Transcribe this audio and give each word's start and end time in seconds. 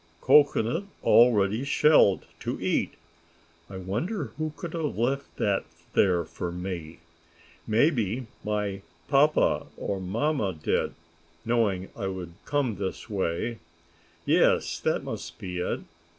"Cocoanut 0.19 0.85
already 1.03 1.63
shelled 1.63 2.25
to 2.39 2.59
eat. 2.59 2.95
I 3.69 3.77
wonder 3.77 4.31
who 4.39 4.51
could 4.57 4.73
have 4.73 4.97
left 4.97 5.37
that 5.37 5.63
there 5.93 6.25
for 6.25 6.51
me. 6.51 7.01
Maybe 7.67 8.25
my 8.43 8.81
papa 9.09 9.67
or 9.77 10.01
mamma 10.01 10.53
did, 10.53 10.95
knowing 11.45 11.91
I 11.95 12.07
would 12.07 12.33
come 12.45 12.77
this 12.77 13.11
way. 13.11 13.59
Yes, 14.25 14.79
that 14.79 15.03
must 15.03 15.37
be 15.37 15.59
it. 15.59 15.81